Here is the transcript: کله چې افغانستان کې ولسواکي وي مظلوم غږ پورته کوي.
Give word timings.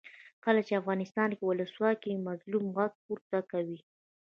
کله 0.45 0.61
چې 0.67 0.79
افغانستان 0.81 1.29
کې 1.37 1.43
ولسواکي 1.45 2.09
وي 2.13 2.23
مظلوم 2.27 2.65
غږ 2.77 2.93
پورته 3.05 3.39
کوي. 3.51 3.79